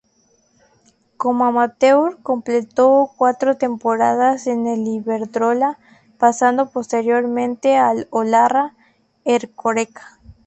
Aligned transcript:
Como 1.15 1.45
amateur 1.45 2.17
completó 2.23 3.11
cuatro 3.17 3.55
temporadas 3.57 4.47
en 4.47 4.65
el 4.65 4.87
Iberdrola, 4.87 5.77
pasando 6.17 6.71
posteriormente 6.71 7.77
al 7.77 8.07
Olarra-Ercoreca. 8.09 10.19